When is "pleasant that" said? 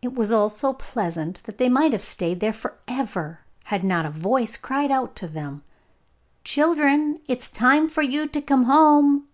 0.72-1.58